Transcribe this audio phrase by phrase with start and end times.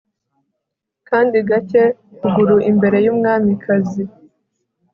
[1.09, 1.83] Kandi gake
[2.15, 4.03] ukuguru imbere yumwamikazi